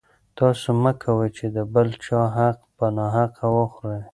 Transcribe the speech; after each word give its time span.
تاسو 0.37 0.67
مه 0.83 0.91
کوئ 1.01 1.29
چې 1.37 1.45
د 1.55 1.57
بل 1.73 1.87
چا 2.05 2.21
حق 2.35 2.57
په 2.77 2.85
ناحقه 2.97 3.47
وخورئ. 3.57 4.03